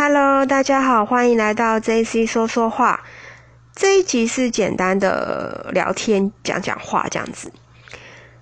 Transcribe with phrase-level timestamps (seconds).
[0.00, 3.02] Hello，大家好，欢迎来到 JC 说说话。
[3.74, 7.50] 这一集是简单的聊天，讲讲话这样子。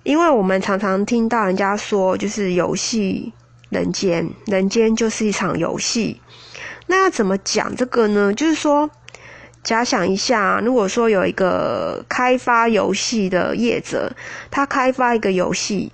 [0.03, 3.33] 因为我们常常听到人家说，就是游戏
[3.71, 6.21] 人间，人间就是一场游戏。
[6.85, 8.31] 那要怎么讲这个呢？
[8.31, 8.91] 就是说，
[9.63, 14.15] 假想一下，如果说有一个开发游戏的业者，
[14.51, 15.91] 他开发一个游戏，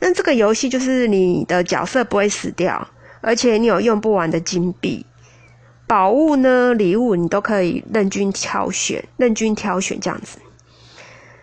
[0.00, 2.88] 那这个游戏就是你的角色不会死掉。
[3.24, 5.06] 而且你有用不完的金币、
[5.86, 10.38] 宝物呢，礼物你都可以任君挑选，任君挑选这样子。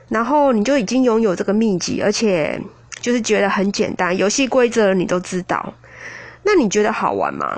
[0.07, 2.61] 然后你就已经拥有这个秘籍，而且
[2.99, 5.73] 就是觉得很简单，游戏规则你都知道。
[6.43, 7.57] 那你觉得好玩吗？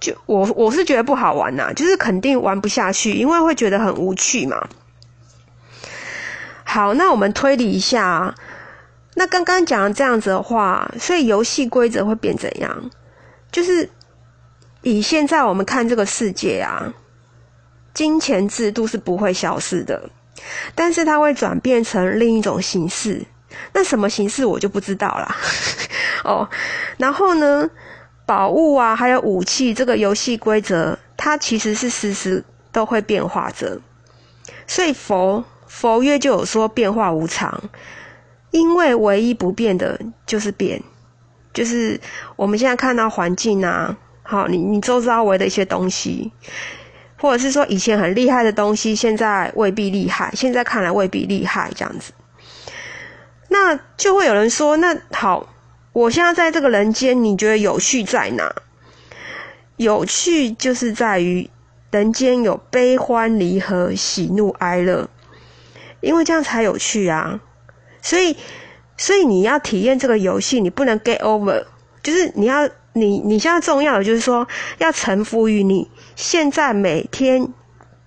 [0.00, 4.68] 就我我是觉得不好玩呐，就是肯定玩不下去，因为会觉得很无趣嘛。
[6.62, 8.34] 好，那我们推理一下，
[9.14, 12.90] 那刚刚讲这样子的话，所以游戏规则会变怎样？
[13.50, 13.88] 就是
[14.82, 16.92] 以现在我们看这个世界啊，
[17.94, 20.10] 金钱制度是不会消失的，
[20.74, 23.24] 但是它会转变成另一种形式。
[23.72, 25.36] 那什么形式我就不知道啦。
[26.22, 26.48] 哦，
[26.98, 27.68] 然后呢，
[28.26, 33.80] 宝物啊，还有武器，这个游戏规则它其实是时时都会变化着。
[34.66, 37.60] 所以佛佛约就有说变化无常，
[38.50, 40.82] 因为唯一不变的就是变。
[41.58, 42.00] 就是
[42.36, 46.30] 我们现在看到环境啊，好，你你周遭围的一些东西，
[47.16, 52.12] 或者是说以前很厉害的东西，现在未必厉害，现在看来未必厉害，这样子，
[53.48, 55.48] 那就会有人说，那好，
[55.92, 58.54] 我现在在这个人间，你觉得有趣在哪？
[59.76, 61.50] 有趣就是在于
[61.90, 65.10] 人间有悲欢离合、喜怒哀乐，
[66.00, 67.40] 因为这样才有趣啊，
[68.00, 68.36] 所以。
[68.98, 71.64] 所以你要体验这个游戏，你不能 get over，
[72.02, 74.46] 就是你要你你现在重要的就是说
[74.76, 77.48] 要臣服于你现在每天，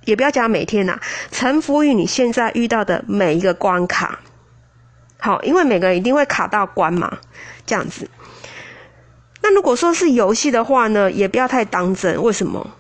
[0.05, 0.99] 也不要讲每天呐，
[1.31, 4.19] 臣服于你现在遇到的每一个关卡。
[5.17, 7.19] 好，因为每个人一定会卡到关嘛，
[7.65, 8.09] 这样子。
[9.41, 12.21] 那如果说是游戏的话呢，也不要太当真。
[12.21, 12.71] 为什么？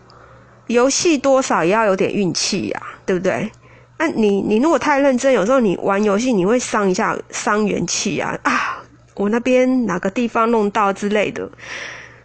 [0.67, 3.51] 游戏多少也要有点运气呀，对不对？
[4.01, 8.83] 那你你如果太认真，有时候你玩游戏你会伤一下伤元气啊啊！
[9.13, 11.47] 我那边哪个地方弄到之类的，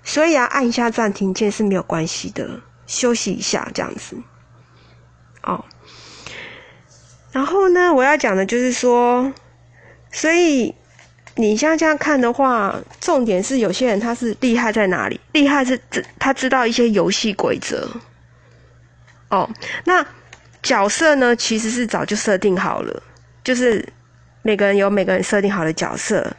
[0.02, 2.48] 所以啊，按一下暂停键是没有关系的，
[2.86, 4.16] 休息一下这样子。
[5.42, 5.62] 哦，
[7.30, 9.30] 然后呢，我要讲的就是说，
[10.10, 10.74] 所以
[11.34, 15.20] 你像这样看的话，重点是有些人他是厉害在哪里？
[15.32, 17.86] 厉害是知他知道一些游戏规则。
[19.28, 19.50] 哦，
[19.84, 20.06] 那。
[20.66, 23.02] 角色呢，其实是早就设定好了，
[23.44, 23.88] 就是
[24.42, 26.36] 每个人有每个人设定好的角色。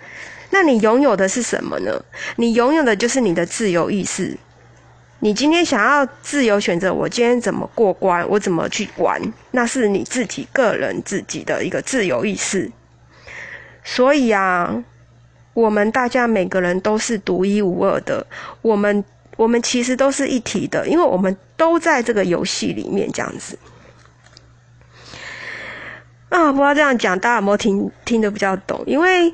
[0.50, 2.04] 那你拥有的是什么呢？
[2.36, 4.36] 你拥有的就是你的自由意识。
[5.20, 9.22] 你今天想要自由选择，我今天怎么过关，我怎么去玩，
[9.52, 12.70] 那是你自己个人自己的一个自由意识。
[13.86, 14.84] 所以啊，
[15.54, 18.28] 我们大家每个人都是独一无二的，
[18.62, 19.06] 我们
[19.38, 23.58] 我们其实都是一体的，因为我们都在这个游戏里面这样子。
[26.48, 28.82] 啊，不要这样讲，大家有没有听听得比较懂？
[28.88, 29.34] 因为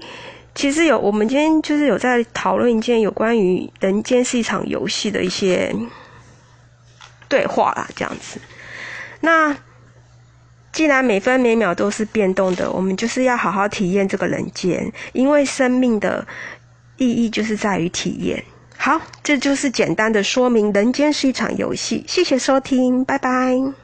[0.56, 5.76] 其实有，我们今天就是有在讨论一件有关于人间是一场游戏的一些
[7.28, 8.40] 对话啦，这样子。
[9.20, 9.56] 那
[10.72, 16.26] 既然每分每秒都是变动的，我们就是要好好体验这个人间，因为生命的
[16.98, 18.44] 意义就是在于体验。
[18.76, 22.04] 好，这就是简单的说明，人间是一场游戏。
[22.08, 23.83] 谢谢收听，拜拜。